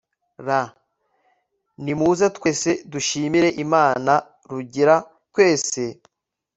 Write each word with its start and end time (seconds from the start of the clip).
r/ 0.45 0.47
nimuze 1.83 2.25
twese 2.37 2.69
dushimire 2.91 3.49
imana; 3.63 4.13
rugira 4.49 4.95
twese 5.31 5.83